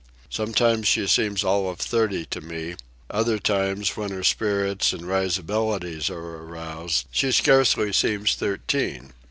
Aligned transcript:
Sometimes 0.31 0.87
she 0.87 1.05
seems 1.05 1.43
all 1.43 1.69
of 1.69 1.77
thirty 1.77 2.25
to 2.25 2.41
me; 2.41 2.71
at 2.71 2.77
other 3.11 3.37
times, 3.37 3.95
when 3.95 4.09
her 4.09 4.23
spirits 4.23 4.93
and 4.93 5.07
risibilities 5.07 6.09
are 6.09 6.37
aroused, 6.41 7.05
she 7.11 7.31
scarcely 7.31 7.93
seems 7.93 8.33
thirteen. 8.33 9.13